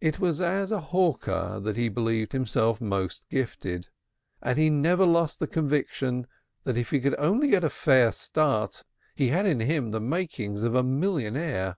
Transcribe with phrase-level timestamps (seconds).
[0.00, 3.86] It was as a hawker that he believed himself most gifted,
[4.42, 6.26] and he never lost the conviction
[6.64, 8.82] that if he could only get a fair start,
[9.14, 11.76] he had in him the makings of a millionaire.